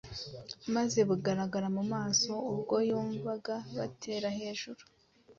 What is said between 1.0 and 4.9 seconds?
bugaragara mu maso ubwo yumvaga batera hejuru